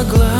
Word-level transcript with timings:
могла. 0.00 0.39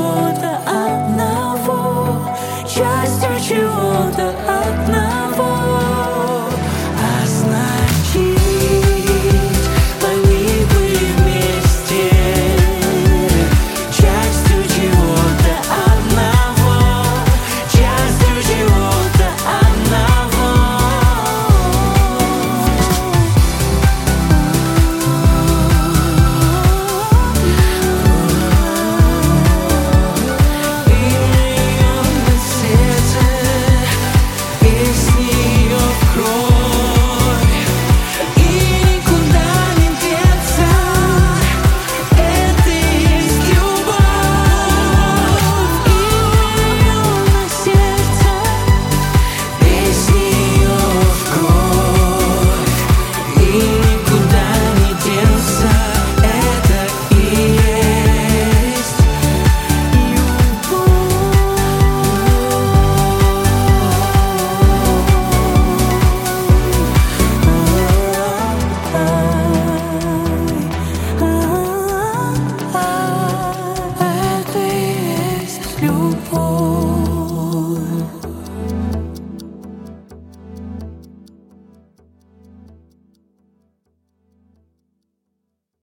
чего-то 0.00 0.56
одного, 0.66 2.36
частью 2.66 3.40
чего-то 3.40 4.28
одного. 4.28 4.49